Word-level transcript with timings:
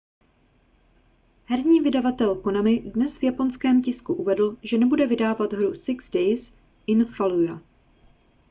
herní 1.45 1.79
vydavatel 1.81 2.35
konami 2.35 2.79
dnes 2.79 3.17
v 3.17 3.23
japonském 3.23 3.81
tisku 3.81 4.13
uvedl 4.13 4.57
že 4.63 4.77
nebude 4.77 5.07
vydávat 5.07 5.53
hru 5.53 5.73
six 5.75 6.09
days 6.11 6.57
in 6.87 7.05
fallujah 7.05 7.61